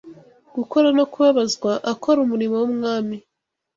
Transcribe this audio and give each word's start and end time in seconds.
gukora 0.55 0.87
no 0.97 1.05
kubabazwa 1.11 1.71
akora 1.91 2.17
umurimo 2.25 2.55
w’Umwami 2.61 3.17